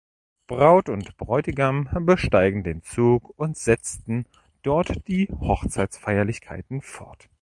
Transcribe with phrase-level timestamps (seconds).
[0.47, 4.25] Braut und Bräutigam besteigen den Zug und setzten
[4.63, 7.29] dort die Hochzeitsfeierlichkeiten fort.